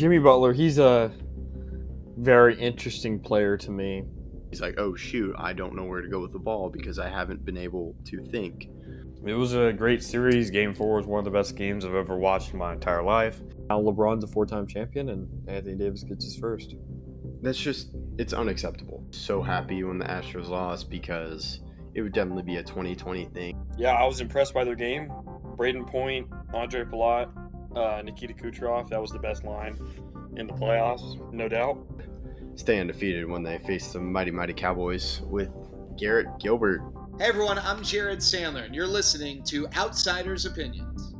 Jimmy 0.00 0.18
Butler, 0.18 0.54
he's 0.54 0.78
a 0.78 1.12
very 2.16 2.58
interesting 2.58 3.20
player 3.20 3.58
to 3.58 3.70
me. 3.70 4.04
He's 4.48 4.62
like, 4.62 4.76
oh 4.78 4.94
shoot, 4.94 5.34
I 5.36 5.52
don't 5.52 5.76
know 5.76 5.84
where 5.84 6.00
to 6.00 6.08
go 6.08 6.20
with 6.20 6.32
the 6.32 6.38
ball 6.38 6.70
because 6.70 6.98
I 6.98 7.06
haven't 7.06 7.44
been 7.44 7.58
able 7.58 7.94
to 8.06 8.24
think. 8.24 8.70
It 9.26 9.34
was 9.34 9.52
a 9.52 9.74
great 9.74 10.02
series. 10.02 10.50
Game 10.50 10.72
four 10.72 10.96
was 10.96 11.04
one 11.04 11.18
of 11.18 11.26
the 11.26 11.30
best 11.30 11.54
games 11.54 11.84
I've 11.84 11.94
ever 11.94 12.16
watched 12.16 12.54
in 12.54 12.58
my 12.58 12.72
entire 12.72 13.02
life. 13.02 13.42
Now 13.68 13.82
LeBron's 13.82 14.24
a 14.24 14.26
four-time 14.26 14.66
champion, 14.66 15.10
and 15.10 15.28
Anthony 15.46 15.74
Davis 15.74 16.02
gets 16.02 16.24
his 16.24 16.34
first. 16.34 16.76
That's 17.42 17.58
just, 17.58 17.94
it's 18.16 18.32
unacceptable. 18.32 19.04
So 19.10 19.42
happy 19.42 19.84
when 19.84 19.98
the 19.98 20.06
Astros 20.06 20.48
lost 20.48 20.88
because 20.88 21.60
it 21.92 22.00
would 22.00 22.14
definitely 22.14 22.44
be 22.44 22.56
a 22.56 22.62
2020 22.62 23.26
thing. 23.34 23.62
Yeah, 23.76 23.92
I 23.92 24.06
was 24.06 24.22
impressed 24.22 24.54
by 24.54 24.64
their 24.64 24.76
game. 24.76 25.12
Brayden 25.58 25.86
Point, 25.86 26.30
Ondrej 26.54 26.90
Palat, 26.90 27.28
uh, 27.74 28.02
Nikita 28.04 28.34
Kucherov. 28.34 28.88
That 28.88 29.00
was 29.00 29.10
the 29.10 29.18
best 29.18 29.44
line 29.44 29.78
in 30.36 30.46
the 30.46 30.52
playoffs, 30.52 31.32
no 31.32 31.48
doubt. 31.48 31.78
Stay 32.56 32.80
undefeated 32.80 33.28
when 33.28 33.42
they 33.42 33.58
face 33.58 33.92
the 33.92 34.00
mighty, 34.00 34.30
mighty 34.30 34.52
Cowboys 34.52 35.20
with 35.22 35.50
Garrett 35.96 36.26
Gilbert. 36.38 36.82
Hey 37.18 37.26
everyone, 37.26 37.58
I'm 37.58 37.82
Jared 37.82 38.20
Sandler, 38.20 38.64
and 38.64 38.74
you're 38.74 38.86
listening 38.86 39.42
to 39.44 39.68
Outsiders 39.76 40.46
Opinions. 40.46 41.14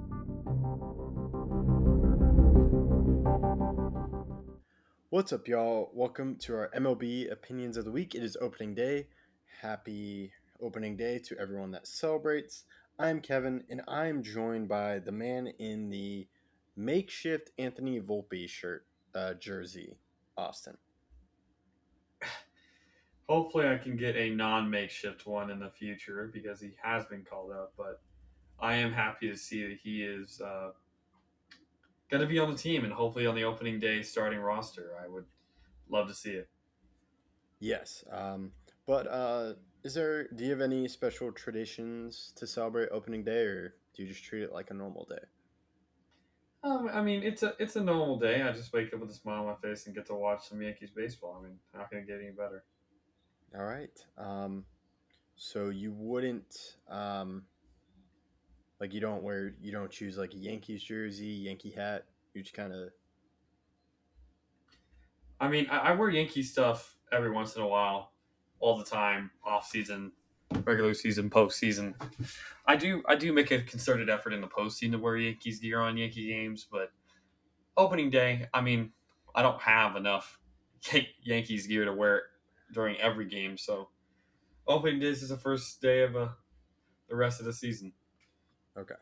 What's 5.10 5.32
up, 5.32 5.46
y'all? 5.48 5.90
Welcome 5.92 6.36
to 6.36 6.54
our 6.54 6.70
MLB 6.76 7.30
Opinions 7.30 7.76
of 7.76 7.84
the 7.84 7.90
Week. 7.90 8.14
It 8.14 8.22
is 8.22 8.36
opening 8.40 8.74
day. 8.74 9.08
Happy 9.60 10.32
opening 10.60 10.96
day 10.96 11.18
to 11.18 11.38
everyone 11.38 11.72
that 11.72 11.86
celebrates. 11.86 12.64
I'm 12.98 13.20
Kevin, 13.20 13.64
and 13.70 13.82
I'm 13.88 14.22
joined 14.22 14.68
by 14.68 14.98
the 14.98 15.12
man 15.12 15.48
in 15.58 15.90
the 15.90 16.26
makeshift 16.76 17.50
Anthony 17.58 18.00
Volpe 18.00 18.48
shirt 18.48 18.86
uh, 19.14 19.34
jersey, 19.34 19.96
Austin. 20.36 20.76
Hopefully, 23.28 23.68
I 23.68 23.78
can 23.78 23.96
get 23.96 24.16
a 24.16 24.30
non 24.30 24.68
makeshift 24.70 25.26
one 25.26 25.50
in 25.50 25.60
the 25.60 25.70
future 25.70 26.30
because 26.32 26.60
he 26.60 26.72
has 26.82 27.04
been 27.06 27.24
called 27.24 27.52
up. 27.52 27.72
But 27.76 28.00
I 28.58 28.76
am 28.76 28.92
happy 28.92 29.28
to 29.28 29.36
see 29.36 29.66
that 29.66 29.78
he 29.82 30.02
is 30.02 30.40
uh, 30.40 30.70
going 32.10 32.20
to 32.20 32.26
be 32.26 32.38
on 32.38 32.50
the 32.50 32.58
team 32.58 32.84
and 32.84 32.92
hopefully 32.92 33.26
on 33.26 33.34
the 33.34 33.44
opening 33.44 33.78
day 33.78 34.02
starting 34.02 34.40
roster. 34.40 34.92
I 35.02 35.08
would 35.08 35.24
love 35.88 36.08
to 36.08 36.14
see 36.14 36.32
it. 36.32 36.48
Yes, 37.60 38.04
um, 38.10 38.52
but 38.86 39.06
uh, 39.06 39.52
is 39.84 39.94
there? 39.94 40.28
Do 40.28 40.44
you 40.44 40.50
have 40.50 40.62
any 40.62 40.88
special 40.88 41.30
traditions 41.30 42.32
to 42.36 42.46
celebrate 42.46 42.88
opening 42.90 43.22
day, 43.22 43.42
or 43.42 43.74
do 43.94 44.02
you 44.02 44.08
just 44.08 44.24
treat 44.24 44.42
it 44.42 44.52
like 44.52 44.70
a 44.70 44.74
normal 44.74 45.06
day? 45.08 45.22
Um, 46.62 46.90
I 46.92 47.00
mean, 47.00 47.22
it's 47.22 47.42
a 47.42 47.54
it's 47.58 47.76
a 47.76 47.80
normal 47.80 48.18
day. 48.18 48.42
I 48.42 48.52
just 48.52 48.72
wake 48.72 48.92
up 48.92 49.00
with 49.00 49.10
a 49.10 49.14
smile 49.14 49.40
on 49.40 49.46
my 49.46 49.54
face 49.54 49.86
and 49.86 49.94
get 49.94 50.06
to 50.06 50.14
watch 50.14 50.48
some 50.48 50.60
Yankees 50.60 50.90
baseball. 50.94 51.38
I 51.38 51.42
mean, 51.42 51.58
how 51.74 51.84
can 51.84 51.98
it 51.98 52.06
get 52.06 52.20
any 52.20 52.30
better? 52.30 52.64
All 53.56 53.64
right. 53.64 53.98
Um, 54.18 54.64
so 55.36 55.70
you 55.70 55.92
wouldn't 55.92 56.76
um, 56.88 57.44
like 58.78 58.92
you 58.92 59.00
don't 59.00 59.22
wear 59.22 59.54
you 59.60 59.72
don't 59.72 59.90
choose 59.90 60.18
like 60.18 60.34
a 60.34 60.38
Yankees 60.38 60.82
jersey, 60.82 61.26
Yankee 61.26 61.70
hat. 61.70 62.04
You 62.34 62.42
just 62.42 62.54
kind 62.54 62.72
of. 62.72 62.90
I 65.40 65.48
mean, 65.48 65.66
I, 65.70 65.78
I 65.78 65.92
wear 65.92 66.10
Yankee 66.10 66.42
stuff 66.42 66.96
every 67.10 67.30
once 67.30 67.56
in 67.56 67.62
a 67.62 67.66
while, 67.66 68.12
all 68.58 68.76
the 68.76 68.84
time, 68.84 69.30
off 69.42 69.66
season, 69.66 70.12
regular 70.64 70.94
season, 70.94 71.30
postseason. 71.30 71.94
I 72.66 72.76
do 72.76 73.02
I 73.06 73.16
do 73.16 73.32
make 73.32 73.50
a 73.50 73.60
concerted 73.62 74.10
effort 74.10 74.32
in 74.32 74.40
the 74.40 74.46
postseason 74.46 74.92
to 74.92 74.98
wear 74.98 75.16
Yankees 75.16 75.60
gear 75.60 75.80
on 75.80 75.96
Yankee 75.96 76.28
games, 76.28 76.66
but 76.70 76.92
opening 77.76 78.10
day, 78.10 78.48
I 78.52 78.60
mean, 78.60 78.92
I 79.34 79.42
don't 79.42 79.60
have 79.60 79.96
enough 79.96 80.38
Yankees 81.22 81.66
gear 81.66 81.84
to 81.84 81.92
wear 81.92 82.22
during 82.72 82.96
every 83.00 83.26
game, 83.26 83.56
so 83.56 83.88
opening 84.66 85.00
day 85.00 85.06
is 85.06 85.28
the 85.28 85.36
first 85.36 85.80
day 85.80 86.02
of 86.02 86.16
uh, 86.16 86.28
the 87.08 87.16
rest 87.16 87.40
of 87.40 87.46
the 87.46 87.52
season. 87.52 87.92
Okay. 88.78 88.94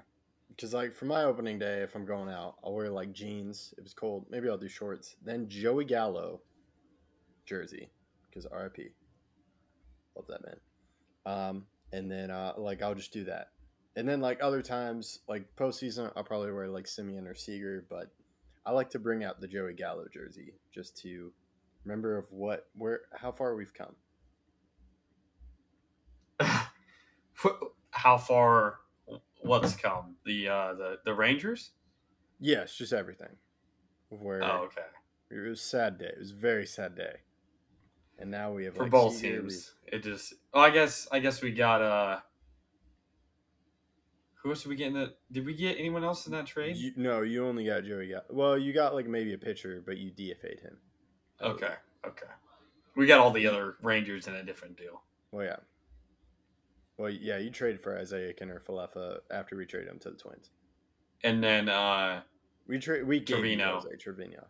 Because 0.48 0.75
like 0.75 0.94
for 0.94 1.04
my 1.04 1.25
opening 1.25 1.59
day, 1.59 1.82
if 1.82 1.94
I'm 1.94 2.04
going 2.04 2.28
out, 2.28 2.56
I'll 2.65 2.75
wear 2.75 2.91
like 2.91 3.12
jeans. 3.12 3.75
If 3.78 3.84
it's 3.84 3.94
cold, 3.94 4.26
maybe 4.30 4.48
I'll 4.48 4.59
do 4.59 4.69
shorts. 4.69 5.16
Then 5.25 5.48
Joey 5.48 5.84
Gallo 5.84 6.41
jersey, 7.47 7.91
because 8.28 8.47
RIP. 8.50 8.92
Love 10.16 10.26
that 10.28 10.44
man. 10.44 10.56
Um, 11.28 11.66
and 11.93 12.11
then 12.11 12.31
uh, 12.31 12.55
like 12.56 12.83
I'll 12.83 12.94
just 12.94 13.12
do 13.12 13.25
that. 13.25 13.49
And 13.97 14.09
then 14.09 14.21
like 14.21 14.39
other 14.43 14.62
times, 14.62 15.19
like 15.28 15.44
postseason, 15.56 16.11
I'll 16.16 16.25
probably 16.25 16.53
wear 16.53 16.69
like 16.69 16.87
Semien 16.87 17.27
or 17.27 17.34
Seager, 17.34 17.84
but 17.91 18.06
I 18.65 18.72
like 18.72 18.89
to 18.91 18.99
bring 18.99 19.25
out 19.25 19.41
the 19.41 19.49
Joey 19.49 19.75
Gallo 19.75 20.06
jersey 20.12 20.55
just 20.72 20.97
to 21.03 21.33
remember 21.84 22.16
of 22.16 22.33
what 22.33 22.69
where 22.75 23.03
how 23.15 23.33
far 23.33 23.55
we've 23.55 23.75
come. 23.75 23.94
how 27.91 28.16
far 28.16 28.77
what's 29.43 29.77
come? 29.77 30.16
The 30.25 30.49
uh 30.49 30.75
the 30.75 30.99
the 31.05 31.12
rangers? 31.12 31.72
Yes 32.41 32.75
just 32.75 32.95
everything. 32.95 33.37
Where 34.09 34.43
oh 34.43 34.66
okay. 34.66 34.87
It 35.31 35.47
was 35.47 35.60
sad 35.60 35.99
day. 35.99 36.06
It 36.06 36.21
was 36.21 36.31
a 36.31 36.37
very 36.37 36.65
sad 36.65 36.95
day 36.95 37.16
and 38.18 38.30
now 38.30 38.52
we 38.52 38.64
have 38.64 38.74
for 38.74 38.82
like, 38.82 38.90
both 38.90 39.20
teams 39.20 39.72
it 39.86 40.02
just 40.02 40.34
oh 40.54 40.60
i 40.60 40.70
guess 40.70 41.06
i 41.12 41.18
guess 41.18 41.40
we 41.42 41.50
got 41.50 41.80
uh 41.82 42.18
who 44.42 44.50
else 44.50 44.62
did 44.62 44.68
we 44.68 44.76
get 44.76 44.88
in 44.88 44.92
the 44.94 45.14
did 45.32 45.44
we 45.44 45.54
get 45.54 45.76
anyone 45.78 46.04
else 46.04 46.26
in 46.26 46.32
that 46.32 46.46
trade 46.46 46.76
You, 46.76 46.92
no, 46.96 47.22
you 47.22 47.44
only 47.46 47.64
got 47.66 47.84
Joey 47.84 48.08
Gallo. 48.08 48.22
Well, 48.30 48.58
you 48.58 48.72
got 48.72 48.94
like 48.94 49.06
maybe 49.06 49.34
a 49.34 49.38
pitcher, 49.38 49.82
but 49.84 49.98
you 49.98 50.10
DFA'd 50.10 50.60
him. 50.60 50.78
okay 51.42 51.74
okay 52.06 52.26
we 52.96 53.06
got 53.06 53.20
all 53.20 53.30
the 53.30 53.46
other 53.46 53.76
rangers 53.82 54.26
in 54.26 54.34
a 54.34 54.42
different 54.42 54.76
deal 54.76 55.02
Well, 55.32 55.44
yeah. 55.44 55.56
Well, 56.96 57.10
yeah, 57.10 57.38
you 57.38 57.50
traded 57.50 57.80
for 57.80 57.96
Isiah 57.96 58.32
Kiner-Falefa 58.34 59.18
after 59.30 59.54
we 59.56 59.66
traded 59.66 59.88
him 59.88 59.98
to 60.00 60.10
the 60.10 60.16
Twins. 60.16 60.50
and 61.22 61.42
then 61.42 61.68
uh 61.68 62.22
We 62.66 62.78
trade 62.78 63.04
we 63.06 63.20
gave 63.20 63.38
Trevino. 63.38 63.74
Jose 63.80 63.96
Trevino. 63.98 64.46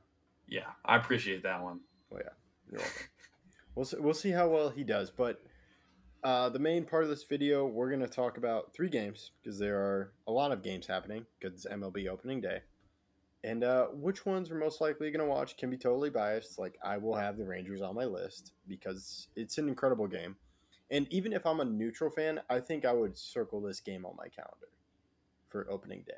yeah 0.46 0.68
i 0.84 0.96
appreciate 0.96 1.42
that 1.42 1.62
one 1.62 1.80
Well, 2.10 2.20
yeah, 2.24 2.32
you're 2.70 2.80
welcome. 2.80 3.06
We'll 3.78 3.84
see, 3.84 3.97
we'll 4.00 4.12
see 4.12 4.31
how 4.31 4.49
well 4.49 4.71
he 4.71 4.83
does, 4.83 5.09
but 5.09 5.41
uh, 6.25 6.49
the 6.49 6.59
main 6.59 6.84
part 6.84 7.05
of 7.05 7.09
this 7.09 7.22
video, 7.22 7.65
we're 7.65 7.89
going 7.89 8.00
to 8.00 8.09
talk 8.09 8.37
about 8.37 8.75
three 8.75 8.89
games 8.89 9.31
because 9.41 9.56
there 9.56 9.78
are 9.78 10.12
a 10.27 10.33
lot 10.33 10.50
of 10.50 10.65
games 10.65 10.84
happening 10.84 11.25
because 11.39 11.55
it's 11.55 11.72
MLB 11.72 12.09
opening 12.09 12.41
day. 12.41 12.59
And 13.44 13.62
uh, 13.62 13.87
which 13.93 14.27
ones 14.27 14.50
we're 14.50 14.59
most 14.59 14.81
likely 14.81 15.12
going 15.12 15.25
to 15.25 15.33
watch 15.33 15.56
can 15.56 15.71
be 15.71 15.77
totally 15.77 16.11
biased. 16.11 16.59
Like, 16.59 16.77
I 16.84 16.97
will 16.97 17.15
have 17.15 17.39
the 17.39 17.44
Rangers 17.44 17.81
on 17.81 17.94
my 17.94 18.05
list 18.05 18.50
because 18.66 19.28
it's 19.37 19.59
an 19.59 19.69
incredible 19.69 20.09
game. 20.09 20.34
And 20.91 21.06
even 21.12 21.33
if 21.33 21.47
I'm 21.47 21.60
a 21.60 21.65
neutral 21.65 22.10
fan, 22.10 22.41
I 22.50 22.59
think 22.59 22.84
I 22.84 22.93
would 22.93 23.16
circle 23.16 23.60
this 23.60 23.78
game 23.78 24.05
on 24.05 24.16
my 24.16 24.27
calendar 24.27 24.71
for 25.50 25.71
opening 25.71 26.03
day. 26.05 26.15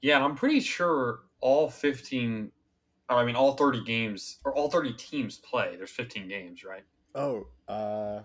Yeah, 0.00 0.24
I'm 0.24 0.36
pretty 0.36 0.60
sure 0.60 1.20
all 1.42 1.68
15, 1.68 2.50
or 3.10 3.16
I 3.16 3.24
mean, 3.24 3.36
all 3.36 3.54
30 3.54 3.82
games, 3.84 4.38
or 4.44 4.54
all 4.54 4.70
30 4.70 4.92
teams 4.94 5.38
play. 5.38 5.76
There's 5.76 5.90
15 5.90 6.28
games, 6.28 6.64
right? 6.64 6.84
Oh, 7.14 7.48
uh, 7.66 8.22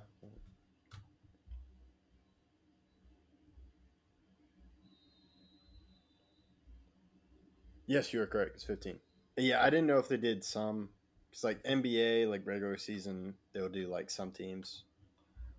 yes, 7.85 8.13
you 8.13 8.21
are 8.21 8.27
correct. 8.27 8.55
It's 8.55 8.63
15. 8.63 8.99
Yeah, 9.37 9.63
I 9.63 9.69
didn't 9.69 9.87
know 9.87 9.97
if 9.97 10.07
they 10.07 10.17
did 10.17 10.43
some. 10.43 10.89
Because, 11.29 11.43
like, 11.43 11.61
NBA, 11.65 12.27
like 12.27 12.45
regular 12.45 12.77
season, 12.77 13.35
they'll 13.53 13.69
do, 13.69 13.87
like, 13.87 14.09
some 14.09 14.31
teams. 14.31 14.83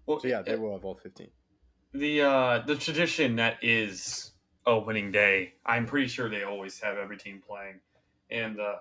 Well, 0.06 0.20
So, 0.20 0.28
yeah, 0.28 0.42
they 0.42 0.56
will 0.56 0.72
have 0.72 0.84
all 0.84 0.94
15. 0.94 1.30
the 1.92 2.22
uh, 2.22 2.58
the 2.60 2.76
tradition 2.76 3.36
that 3.36 3.62
is 3.62 4.32
opening 4.66 5.10
day, 5.12 5.54
I'm 5.64 5.86
pretty 5.86 6.08
sure 6.08 6.28
they 6.28 6.42
always 6.44 6.80
have 6.80 6.96
every 6.96 7.16
team 7.16 7.42
playing, 7.46 7.80
and 8.30 8.60
uh, 8.60 8.76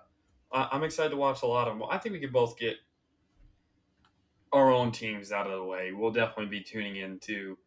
I- 0.53 0.69
I'm 0.71 0.83
excited 0.83 1.09
to 1.09 1.17
watch 1.17 1.41
a 1.41 1.47
lot 1.47 1.67
of 1.67 1.77
them. 1.77 1.87
I 1.89 1.97
think 1.97 2.13
we 2.13 2.19
could 2.19 2.31
both 2.33 2.57
get 2.57 2.77
our 4.51 4.71
own 4.71 4.91
teams 4.91 5.31
out 5.31 5.47
of 5.47 5.53
the 5.53 5.63
way. 5.63 5.91
We'll 5.91 6.11
definitely 6.11 6.45
be 6.45 6.61
tuning 6.61 6.97
in 6.97 7.19
to, 7.21 7.57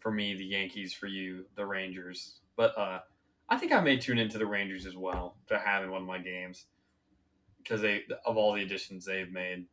for 0.00 0.10
me, 0.10 0.34
the 0.34 0.44
Yankees, 0.44 0.92
for 0.92 1.06
you, 1.06 1.44
the 1.54 1.64
Rangers. 1.64 2.40
But 2.56 2.76
uh, 2.76 3.00
I 3.48 3.56
think 3.56 3.72
I 3.72 3.80
may 3.80 3.96
tune 3.96 4.18
into 4.18 4.38
the 4.38 4.46
Rangers 4.46 4.86
as 4.86 4.96
well 4.96 5.36
to 5.48 5.58
have 5.58 5.84
in 5.84 5.90
one 5.90 6.02
of 6.02 6.08
my 6.08 6.18
games 6.18 6.66
because 7.58 7.80
they 7.80 8.02
of 8.26 8.36
all 8.36 8.54
the 8.54 8.62
additions 8.62 9.04
they've 9.04 9.30
made. 9.30 9.66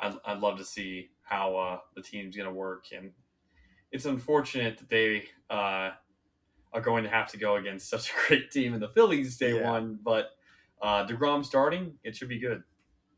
I'd, 0.00 0.14
I'd 0.24 0.40
love 0.40 0.58
to 0.58 0.64
see 0.64 1.10
how 1.22 1.56
uh, 1.56 1.78
the 1.94 2.02
team's 2.02 2.34
going 2.36 2.48
to 2.48 2.54
work, 2.54 2.86
and 2.92 3.12
it's 3.92 4.04
unfortunate 4.06 4.76
that 4.78 4.88
they 4.88 5.26
uh, 5.48 5.90
are 6.72 6.80
going 6.82 7.04
to 7.04 7.10
have 7.10 7.28
to 7.28 7.38
go 7.38 7.54
against 7.54 7.88
such 7.88 8.10
a 8.10 8.12
great 8.28 8.50
team 8.50 8.74
in 8.74 8.80
the 8.80 8.88
Phillies 8.88 9.36
day 9.36 9.54
Yeah. 9.54 9.70
one. 9.70 9.96
But 10.02 10.30
uh, 10.82 11.06
deGrom 11.06 11.44
starting, 11.44 11.94
it 12.04 12.16
should 12.16 12.28
be 12.28 12.38
good. 12.38 12.62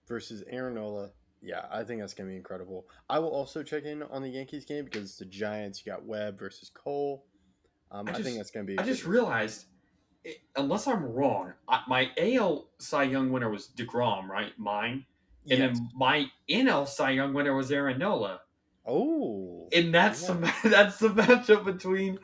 Versus 0.08 0.44
Aaron 0.48 0.74
Nola. 0.74 1.10
Yeah, 1.42 1.66
I 1.70 1.84
think 1.84 2.00
that's 2.00 2.14
going 2.14 2.28
to 2.28 2.32
be 2.32 2.36
incredible. 2.36 2.86
I 3.08 3.18
will 3.18 3.28
also 3.30 3.62
check 3.62 3.84
in 3.84 4.02
on 4.04 4.22
the 4.22 4.28
Yankees 4.28 4.64
game 4.64 4.84
because 4.84 5.02
it's 5.02 5.16
the 5.18 5.24
Giants. 5.26 5.84
You 5.84 5.92
got 5.92 6.04
Webb 6.04 6.38
versus 6.38 6.70
Cole. 6.72 7.24
Um, 7.90 8.08
I 8.08 8.12
I, 8.12 8.22
think 8.22 8.36
that's 8.36 8.50
going 8.50 8.66
to 8.66 8.72
be. 8.72 8.78
I 8.78 8.82
just 8.84 9.04
realized 9.04 9.66
unless 10.56 10.86
I'm 10.86 11.04
wrong, 11.04 11.52
I, 11.68 11.80
my 11.88 12.10
AL 12.18 12.68
Cy 12.78 13.04
Young 13.04 13.30
winner 13.30 13.50
was 13.50 13.68
deGrom, 13.76 14.28
right? 14.28 14.52
Mine, 14.58 15.04
and 15.48 15.58
Yes. 15.58 15.78
then 15.78 15.88
my 15.94 16.26
NL 16.50 16.86
Cy 16.88 17.10
Young 17.10 17.32
winner 17.32 17.54
was 17.54 17.70
Aaron 17.70 17.98
Nola, 17.98 18.40
Oh. 18.86 19.68
and 19.72 19.94
that's 19.94 20.28
Yeah. 20.28 20.34
the 20.62 20.68
that's 20.68 20.98
the 20.98 21.08
matchup 21.08 21.64
between. 21.64 22.18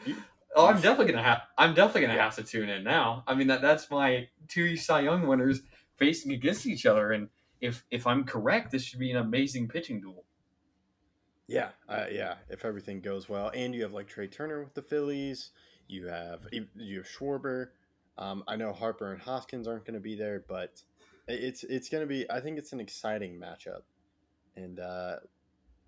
Oh, 0.55 0.67
I'm 0.67 0.81
definitely 0.81 1.13
gonna 1.13 1.25
have. 1.25 1.43
I'm 1.57 1.75
definitely 1.75 2.03
gonna 2.03 2.15
Yeah. 2.15 2.25
have 2.25 2.37
to 2.37 2.43
tune 2.43 2.69
in 2.69 2.85
now. 2.85 3.25
I 3.27 3.35
mean, 3.35 3.47
that 3.49 3.63
that's 3.63 3.91
my 3.91 4.29
two 4.49 4.77
Cy 4.77 5.01
Young 5.01 5.27
winners 5.27 5.63
facing 5.97 6.33
against 6.33 6.67
each 6.67 6.85
other, 6.87 7.13
and 7.13 7.31
if 7.61 7.85
if 7.91 8.07
I'm 8.07 8.25
correct, 8.25 8.71
this 8.71 8.85
should 8.85 8.99
be 8.99 9.11
an 9.11 9.17
amazing 9.17 9.69
pitching 9.69 10.01
duel. 10.01 10.27
Yeah, 11.47 11.71
uh, 11.89 12.07
yeah. 12.11 12.37
If 12.49 12.65
everything 12.65 13.01
goes 13.01 13.29
well, 13.29 13.51
and 13.55 13.75
you 13.75 13.83
have 13.83 13.93
like 13.93 14.09
Trea 14.09 14.29
Turner 14.29 14.63
with 14.63 14.75
the 14.75 14.83
Phillies, 14.83 15.51
you 15.89 16.07
have 16.07 16.47
you 16.53 16.99
have 16.99 17.07
Schwarber. 17.07 17.71
Um, 18.19 18.45
I 18.47 18.57
know 18.57 18.73
Harper 18.73 19.13
and 19.13 19.21
Hoskins 19.21 19.67
aren't 19.67 19.85
going 19.85 19.95
to 19.95 20.01
be 20.01 20.15
there, 20.17 20.45
but 20.47 20.83
it's 21.29 21.65
it's 21.65 21.89
going 21.89 22.03
to 22.03 22.07
be. 22.07 22.31
I 22.31 22.41
think 22.41 22.59
it's 22.59 22.73
an 22.73 22.81
exciting 22.81 23.39
matchup, 23.39 23.83
and 24.57 24.79
uh, 24.81 25.17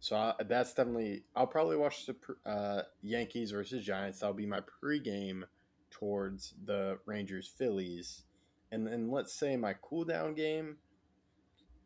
so 0.04 0.16
I, 0.16 0.34
that's 0.46 0.74
definitely. 0.74 1.22
I'll 1.34 1.46
probably 1.46 1.78
watch 1.78 2.04
the 2.04 2.14
uh, 2.44 2.82
Yankees 3.00 3.52
versus 3.52 3.82
Giants. 3.82 4.18
That'll 4.18 4.34
be 4.34 4.44
my 4.44 4.60
pregame 4.60 5.44
towards 5.90 6.52
the 6.66 6.98
Rangers 7.06 7.50
Phillies, 7.56 8.24
and 8.70 8.86
then 8.86 9.10
let's 9.10 9.32
say 9.32 9.56
my 9.56 9.74
cool 9.80 10.04
down 10.04 10.34
game. 10.34 10.76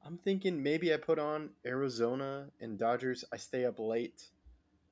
I'm 0.05 0.19
thinking 0.19 0.61
maybe 0.61 0.93
I 0.93 0.97
put 0.97 1.21
on 1.21 1.51
Arizona 1.65 2.49
and 2.61 2.77
Dodgers. 2.77 3.25
I 3.33 3.37
stay 3.37 3.65
up 3.65 3.79
late, 3.79 4.25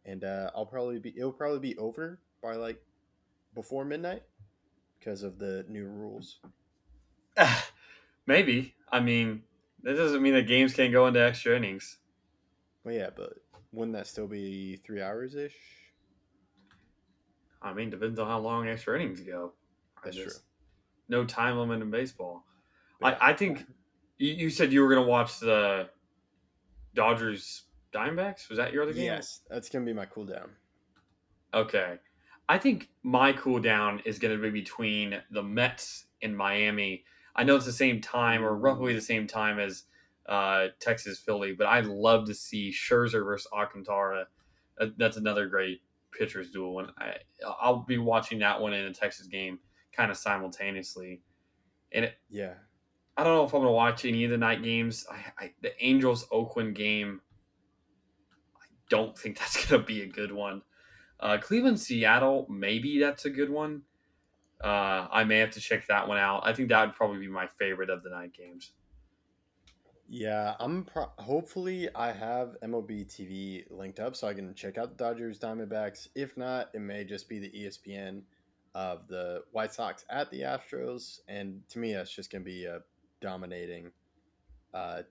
and 0.04 0.22
uh, 0.22 0.52
I'll 0.54 0.64
probably 0.64 1.00
be. 1.00 1.12
It'll 1.16 1.32
probably 1.32 1.58
be 1.58 1.76
over 1.78 2.20
by 2.40 2.54
like 2.54 2.80
before 3.56 3.84
midnight 3.84 4.22
because 5.00 5.24
of 5.24 5.40
the 5.40 5.66
new 5.68 5.88
rules. 5.88 6.38
Maybe. 8.28 8.76
I 8.92 9.00
mean, 9.00 9.42
that 9.82 9.94
doesn't 9.94 10.22
mean 10.22 10.34
that 10.34 10.46
games 10.46 10.74
can't 10.74 10.92
go 10.92 11.08
into 11.08 11.20
extra 11.20 11.56
innings. 11.56 11.98
Well, 12.86 12.94
yeah, 12.94 13.10
but 13.14 13.32
wouldn't 13.72 13.96
that 13.96 14.06
still 14.06 14.28
be 14.28 14.76
three 14.86 15.02
hours 15.02 15.34
ish? 15.34 15.56
I 17.60 17.72
mean, 17.72 17.90
depends 17.90 18.20
on 18.20 18.28
how 18.28 18.38
long 18.38 18.68
extra 18.68 18.94
innings 18.94 19.20
go. 19.20 19.54
I 19.98 20.00
That's 20.04 20.16
just- 20.16 20.36
true. 20.36 20.44
No 21.08 21.24
time 21.24 21.58
limit 21.58 21.82
in 21.82 21.90
baseball. 21.90 22.44
I, 23.02 23.30
I 23.30 23.32
think 23.32 23.64
you, 24.18 24.32
you 24.32 24.50
said 24.50 24.72
you 24.72 24.82
were 24.82 24.88
going 24.88 25.04
to 25.04 25.08
watch 25.08 25.38
the 25.40 25.88
Dodgers 26.94 27.64
Diamondbacks. 27.92 28.48
Was 28.48 28.58
that 28.58 28.72
your 28.72 28.84
other 28.84 28.92
game? 28.92 29.04
yes, 29.04 29.42
that's 29.48 29.68
gonna 29.68 29.84
be 29.84 29.92
my 29.92 30.06
cool 30.06 30.24
down. 30.24 30.50
Okay. 31.54 31.98
I 32.48 32.58
think 32.58 32.88
my 33.02 33.32
cool 33.32 33.60
down 33.60 34.00
is 34.04 34.18
going 34.18 34.36
to 34.36 34.42
be 34.42 34.50
between 34.50 35.20
the 35.30 35.42
Mets 35.42 36.06
and 36.22 36.36
Miami. 36.36 37.04
I 37.34 37.44
know 37.44 37.56
it's 37.56 37.66
the 37.66 37.72
same 37.72 38.00
time 38.00 38.44
or 38.44 38.56
roughly 38.56 38.94
the 38.94 39.00
same 39.00 39.26
time 39.26 39.58
as 39.58 39.84
uh, 40.28 40.68
Texas 40.80 41.18
Philly, 41.18 41.52
but 41.52 41.66
I'd 41.66 41.86
love 41.86 42.26
to 42.26 42.34
see 42.34 42.72
Scherzer 42.72 43.24
versus 43.24 43.48
Alcantara. 43.52 44.26
That's 44.98 45.16
another 45.16 45.46
great 45.46 45.80
pitchers 46.12 46.50
duel, 46.50 46.80
and 46.80 46.88
I 46.98 47.14
I'll 47.60 47.84
be 47.84 47.98
watching 47.98 48.38
that 48.40 48.60
one 48.60 48.72
in 48.72 48.84
a 48.84 48.92
Texas 48.92 49.26
game 49.26 49.58
kind 49.92 50.10
of 50.10 50.16
simultaneously. 50.16 51.22
And 51.92 52.06
it, 52.06 52.14
Yeah, 52.28 52.54
I 53.16 53.24
don't 53.24 53.34
know 53.34 53.44
if 53.44 53.54
I'm 53.54 53.60
going 53.60 53.70
to 53.70 53.72
watch 53.72 54.04
any 54.04 54.24
of 54.24 54.30
the 54.30 54.36
night 54.36 54.62
games. 54.62 55.06
I, 55.10 55.44
I, 55.44 55.52
the 55.62 55.72
Angels 55.84 56.26
Oakland 56.30 56.74
game, 56.74 57.20
I 58.56 58.66
don't 58.90 59.16
think 59.16 59.38
that's 59.38 59.64
going 59.66 59.80
to 59.80 59.86
be 59.86 60.02
a 60.02 60.06
good 60.06 60.32
one. 60.32 60.62
Uh, 61.18 61.38
Cleveland 61.38 61.80
Seattle, 61.80 62.46
maybe 62.50 63.00
that's 63.00 63.24
a 63.24 63.30
good 63.30 63.48
one. 63.48 63.82
Uh, 64.62 65.06
I 65.10 65.24
may 65.24 65.38
have 65.38 65.50
to 65.52 65.60
check 65.60 65.86
that 65.86 66.08
one 66.08 66.18
out. 66.18 66.42
I 66.44 66.52
think 66.52 66.68
that 66.68 66.84
would 66.84 66.94
probably 66.94 67.18
be 67.18 67.28
my 67.28 67.46
favorite 67.46 67.90
of 67.90 68.02
the 68.02 68.10
night 68.10 68.32
games. 68.34 68.72
Yeah. 70.08 70.54
I'm 70.60 70.84
pro- 70.84 71.12
hopefully 71.18 71.88
I 71.94 72.12
have 72.12 72.56
MLB 72.62 73.06
TV 73.06 73.64
linked 73.70 74.00
up 74.00 74.16
so 74.16 74.28
I 74.28 74.34
can 74.34 74.54
check 74.54 74.78
out 74.78 74.96
the 74.96 75.04
Dodgers 75.04 75.38
Diamondbacks. 75.38 76.08
If 76.14 76.36
not, 76.36 76.70
it 76.74 76.80
may 76.80 77.04
just 77.04 77.28
be 77.28 77.38
the 77.38 77.50
ESPN 77.50 78.22
of 78.74 79.08
the 79.08 79.42
White 79.52 79.72
Sox 79.72 80.04
at 80.10 80.30
the 80.30 80.42
Astros, 80.42 81.20
and 81.28 81.62
to 81.70 81.78
me, 81.78 81.94
that's 81.94 82.14
just 82.14 82.30
gonna 82.30 82.44
be 82.44 82.66
a 82.66 82.80
dominating, 83.20 83.90
uh, 84.74 85.02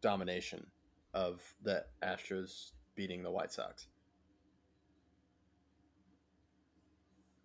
domination 0.00 0.66
of 1.14 1.40
the 1.62 1.84
Astros 2.02 2.72
beating 2.96 3.22
the 3.22 3.30
White 3.30 3.52
Sox. 3.52 3.86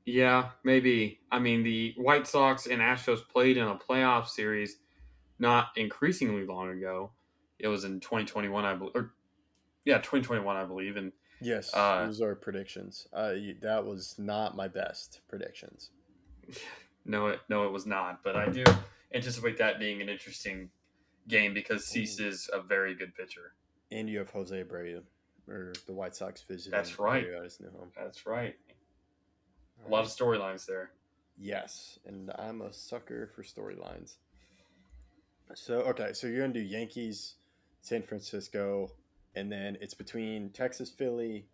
Yeah, 0.06 0.50
maybe. 0.64 1.20
I 1.32 1.40
mean, 1.40 1.64
the 1.64 1.94
White 1.96 2.28
Sox 2.28 2.66
and 2.66 2.82
Astros 2.82 3.28
played 3.28 3.58
in 3.58 3.68
a 3.68 3.76
playoff 3.76 4.28
series 4.28 4.78
not 5.42 5.70
increasingly 5.76 6.46
long 6.46 6.70
ago. 6.70 7.12
It 7.60 7.68
was 7.68 7.84
in 7.84 8.00
2021, 8.00 8.64
I 8.64 8.74
believe. 8.76 8.96
Or, 8.96 9.12
yeah, 9.84 9.98
2021, 9.98 10.56
I 10.56 10.64
believe. 10.64 10.96
And 10.96 11.12
Yes, 11.44 11.74
Uh, 11.74 12.06
those 12.06 12.22
are 12.22 12.36
predictions. 12.36 13.08
Uh, 13.12 13.32
you, 13.36 13.56
that 13.62 13.84
was 13.84 14.16
not 14.20 14.56
my 14.56 14.68
best 14.68 15.22
predictions. 15.28 15.90
No, 17.04 17.26
it 17.30 17.40
no, 17.50 17.66
it 17.66 17.72
was 17.72 17.88
not. 17.88 18.24
But 18.24 18.36
I 18.36 18.48
do 18.48 18.64
anticipate 19.12 19.58
that 19.58 19.80
being 19.80 20.04
an 20.04 20.08
interesting 20.08 20.70
game 21.28 21.52
because 21.52 21.84
Cease 21.88 22.20
is 22.20 22.48
a 22.54 22.62
very 22.62 22.94
good 22.94 23.16
pitcher. 23.16 23.54
And 23.92 24.08
you 24.08 24.20
have 24.20 24.30
Jose 24.30 24.56
Abreu, 24.64 25.02
or 25.48 25.74
the 25.88 25.94
White 25.94 26.16
Sox 26.16 26.44
visiting. 26.44 26.78
That's 26.78 27.00
right. 27.00 27.26
Abreu 27.26 27.38
at 27.40 27.44
his 27.46 27.60
new 27.60 27.72
home. 27.72 27.92
That's 27.98 28.28
right. 28.28 28.56
A 29.88 29.90
lot 29.90 30.06
of 30.06 30.12
storylines 30.12 30.68
there. 30.68 30.92
Yes, 31.40 31.98
and 32.06 32.32
I'm 32.38 32.62
a 32.62 32.72
sucker 32.72 33.32
for 33.36 33.42
storylines. 33.42 34.18
So 35.56 35.82
okay, 35.82 36.14
so 36.14 36.28
you're 36.28 36.42
gonna 36.42 36.54
do 36.54 36.60
Yankees, 36.62 37.36
San 37.82 38.04
Francisco, 38.04 38.92
and 39.36 39.52
then 39.52 39.78
it's 39.82 39.94
between 39.94 40.50
Texas, 40.52 40.90
Philly, 40.90 41.48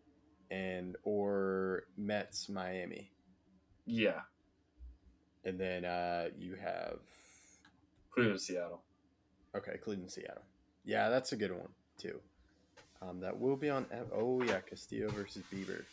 and 0.51 0.95
or 1.03 1.83
Mets, 1.97 2.49
Miami, 2.49 3.11
Yeah, 3.85 4.21
and 5.43 5.59
then 5.59 5.85
uh, 5.85 6.29
you 6.37 6.55
have 6.55 6.99
Cleveland, 8.11 8.41
Seattle. 8.41 8.81
okay 9.55 9.77
Cleveland, 9.77 10.11
Seattle. 10.11 10.43
Yeah, 10.85 11.09
that's 11.09 11.31
a 11.33 11.35
good 11.37 11.51
one 11.51 11.69
too. 11.97 12.19
Um, 13.01 13.19
that 13.21 13.39
will 13.39 13.55
be 13.57 13.69
on. 13.69 13.85
Oh 14.13 14.41
yeah, 14.41 14.59
Castillo 14.61 15.09
versus 15.09 15.43
Bieber. 15.53 15.83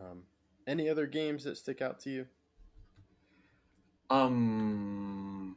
Um, 0.00 0.22
any 0.66 0.88
other 0.88 1.06
games 1.06 1.44
that 1.44 1.56
stick 1.56 1.82
out 1.82 2.00
to 2.00 2.10
you? 2.10 2.26
Um, 4.12 5.56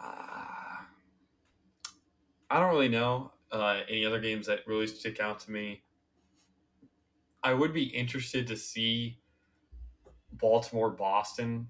uh, 0.00 0.84
I 2.48 2.60
don't 2.60 2.70
really 2.70 2.88
know 2.88 3.32
uh, 3.50 3.80
any 3.88 4.06
other 4.06 4.20
games 4.20 4.46
that 4.46 4.60
really 4.64 4.86
stick 4.86 5.18
out 5.18 5.40
to 5.40 5.50
me. 5.50 5.82
I 7.42 7.54
would 7.54 7.72
be 7.74 7.82
interested 7.82 8.46
to 8.46 8.56
see 8.56 9.18
Baltimore 10.34 10.90
Boston 10.90 11.66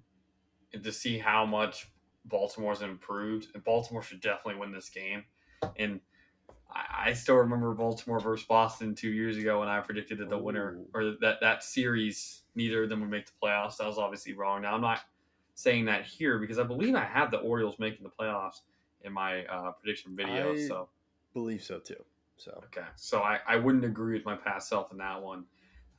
and 0.75 0.85
to 0.85 0.93
see 0.93 1.17
how 1.17 1.47
much 1.47 1.91
Baltimore's 2.27 2.83
improved. 2.83 3.49
And 3.55 3.65
Baltimore 3.65 4.03
should 4.03 4.21
definitely 4.21 4.61
win 4.61 4.71
this 4.71 4.91
game. 4.91 5.25
And 5.79 6.01
I, 6.75 7.11
I 7.11 7.13
still 7.13 7.37
remember 7.37 7.73
Baltimore 7.75 8.21
versus 8.21 8.47
Boston 8.47 8.95
two 8.95 9.11
years 9.11 9.37
ago 9.37 9.61
when 9.61 9.69
I 9.69 9.81
predicted 9.81 10.19
that 10.19 10.29
the 10.31 10.39
winner 10.39 10.79
or 10.93 11.15
that 11.21 11.41
that 11.41 11.63
series 11.63 12.43
neither 12.55 12.85
of 12.85 12.89
them 12.89 13.01
would 13.01 13.11
make 13.11 13.27
the 13.27 13.33
playoffs. 13.43 13.77
That 13.79 13.87
was 13.87 13.99
obviously 13.99 14.33
wrong. 14.33 14.63
Now 14.63 14.75
I'm 14.75 14.81
not 14.81 15.01
saying 15.55 15.85
that 15.87 16.05
here 16.05 16.39
because 16.39 16.59
I 16.59 16.65
believe 16.65 16.95
I 16.95 17.05
have 17.05 17.31
the 17.31 17.39
Orioles 17.39 17.79
making 17.79 18.03
the 18.05 18.11
playoffs 18.11 18.61
in 19.03 19.13
my 19.13 19.45
uh, 19.47 19.71
prediction 19.73 20.17
video. 20.17 20.53
I- 20.55 20.69
so 20.69 20.89
Believe 21.33 21.63
so 21.63 21.79
too. 21.81 22.03
So 22.37 22.63
okay, 22.67 22.87
so 22.97 23.21
I, 23.23 23.39
I 23.47 23.57
wouldn't 23.57 23.85
agree 23.85 24.15
with 24.15 24.25
my 24.25 24.37
past 24.37 24.69
self 24.69 24.91
in 24.93 24.99
that 24.99 25.21
one 25.23 25.45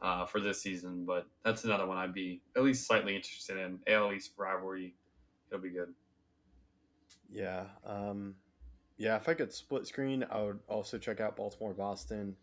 uh, 0.02 0.26
for 0.26 0.40
this 0.42 0.62
season, 0.62 1.06
but 1.06 1.26
that's 1.44 1.64
another 1.64 1.86
one 1.86 1.98
I'd 1.98 2.14
be 2.14 2.42
at 2.56 2.64
least 2.64 2.86
slightly 2.88 3.16
interested 3.16 3.58
in. 3.58 3.80
AL 3.88 4.12
East 4.14 4.32
rivalry, 4.38 4.96
it'll 5.50 5.62
be 5.62 5.70
good. 5.70 5.94
yeah, 7.32 7.66
um, 7.86 8.36
yeah. 8.98 9.16
If 9.16 9.28
I 9.28 9.34
could 9.34 9.54
split 9.54 9.88
screen, 9.88 10.26
I 10.30 10.42
would 10.42 10.60
also 10.68 10.98
check 10.98 11.20
out 11.20 11.36
Baltimore, 11.36 11.74
Boston, 11.74 12.36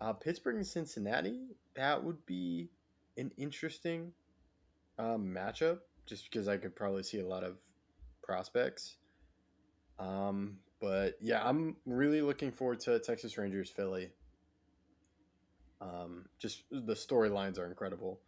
uh, 0.00 0.12
Pittsburgh, 0.12 0.56
and 0.56 0.66
Cincinnati. 0.66 1.40
That 1.74 2.02
would 2.02 2.24
be 2.26 2.68
an 3.16 3.32
interesting 3.36 4.12
um, 4.98 5.34
matchup, 5.34 5.80
just 6.06 6.30
because 6.30 6.48
I 6.48 6.56
could 6.56 6.74
probably 6.74 7.02
see 7.02 7.20
a 7.20 7.26
lot 7.26 7.44
of 7.44 7.56
prospects. 8.22 8.96
Um, 9.98 10.58
but 10.80 11.16
yeah, 11.20 11.42
I'm 11.44 11.76
really 11.86 12.20
looking 12.20 12.52
forward 12.52 12.80
to 12.80 12.98
Texas 12.98 13.36
Rangers 13.36 13.70
Philly. 13.70 14.10
Um, 15.80 16.26
just 16.38 16.62
the 16.70 16.94
storylines 16.94 17.58
are 17.58 17.66
incredible, 17.66 18.20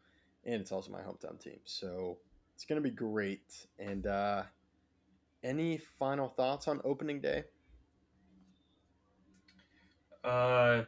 and 0.44 0.60
it's 0.60 0.72
also 0.72 0.90
my 0.90 1.00
hometown 1.00 1.40
team, 1.40 1.58
so 1.64 2.18
it's 2.54 2.64
gonna 2.64 2.80
be 2.80 2.90
great. 2.90 3.66
And 3.78 4.06
uh, 4.06 4.42
any 5.42 5.78
final 5.78 6.28
thoughts 6.28 6.68
on 6.68 6.80
opening 6.84 7.20
day? 7.20 7.44
Uh, 10.22 10.82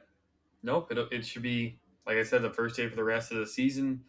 nope. 0.62 0.92
It, 0.92 0.98
it 1.10 1.26
should 1.26 1.42
be 1.42 1.78
like 2.06 2.16
I 2.16 2.22
said, 2.22 2.42
the 2.42 2.50
first 2.50 2.76
day 2.76 2.88
for 2.88 2.96
the 2.96 3.04
rest 3.04 3.30
of 3.32 3.38
the 3.38 3.46
season 3.46 4.02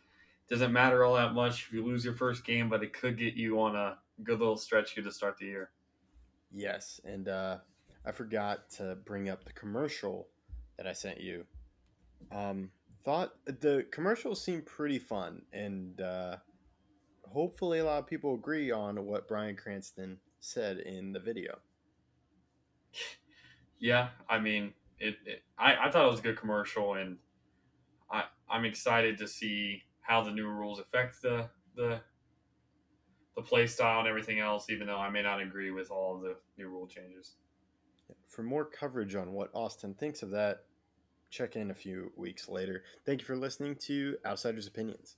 doesn't 0.49 0.73
matter 0.73 1.03
all 1.03 1.15
that 1.15 1.33
much 1.33 1.65
if 1.67 1.73
you 1.73 1.85
lose 1.85 2.03
your 2.03 2.15
first 2.15 2.45
game, 2.45 2.69
but 2.69 2.83
it 2.83 2.93
could 2.93 3.17
get 3.17 3.35
you 3.35 3.61
on 3.61 3.75
a 3.75 3.97
good 4.23 4.39
little 4.39 4.57
stretch 4.57 4.91
here 4.91 5.03
to 5.03 5.11
start 5.11 5.37
the 5.37 5.45
year. 5.45 5.71
Yes, 6.51 6.99
and 7.05 7.27
uh, 7.27 7.57
I 8.05 8.11
forgot 8.11 8.69
to 8.77 8.97
bring 9.05 9.29
up 9.29 9.45
the 9.45 9.53
commercial 9.53 10.27
that 10.77 10.87
I 10.87 10.93
sent 10.93 11.21
you. 11.21 11.45
Um, 12.31 12.71
thought 13.03 13.33
the 13.45 13.85
commercials 13.91 14.43
seemed 14.43 14.65
pretty 14.65 14.99
fun, 14.99 15.43
and 15.53 15.99
uh, 16.01 16.37
hopefully 17.27 17.79
a 17.79 17.85
lot 17.85 17.99
of 17.99 18.07
people 18.07 18.35
agree 18.35 18.71
on 18.71 19.05
what 19.05 19.27
Bryan 19.27 19.55
Cranston 19.55 20.17
said 20.43 20.79
in 20.79 21.13
the 21.13 21.19
video. 21.19 21.59
Yeah, 23.79 24.09
I 24.29 24.39
mean, 24.39 24.73
it. 24.99 25.15
it 25.25 25.43
I, 25.57 25.87
I 25.87 25.91
thought 25.91 26.05
it 26.05 26.11
was 26.11 26.19
a 26.19 26.23
good 26.23 26.37
commercial, 26.37 26.95
and 26.95 27.17
I 28.11 28.23
I'm 28.49 28.65
excited 28.65 29.17
to 29.19 29.27
see 29.27 29.83
how 30.01 30.23
the 30.23 30.31
new 30.31 30.47
rules 30.47 30.79
affect 30.79 31.21
the 31.21 31.49
the 31.75 32.01
the 33.35 33.41
play 33.41 33.67
style 33.67 33.99
and 33.99 34.07
everything 34.07 34.39
else. 34.39 34.69
Even 34.69 34.87
though 34.87 34.99
I 34.99 35.09
may 35.09 35.21
not 35.21 35.41
agree 35.41 35.71
with 35.71 35.91
all 35.91 36.15
of 36.15 36.21
the 36.21 36.35
new 36.57 36.67
rule 36.67 36.87
changes. 36.87 37.35
For 38.27 38.43
more 38.43 38.65
coverage 38.65 39.15
on 39.15 39.31
what 39.31 39.49
Austin 39.53 39.93
thinks 39.93 40.23
of 40.23 40.31
that, 40.31 40.65
check 41.29 41.55
in 41.55 41.71
a 41.71 41.75
few 41.75 42.11
weeks 42.15 42.49
later. 42.49 42.83
Thank 43.05 43.21
you 43.21 43.25
for 43.25 43.37
listening 43.37 43.75
to 43.87 44.17
Outsiders 44.25 44.67
Opinions. 44.67 45.15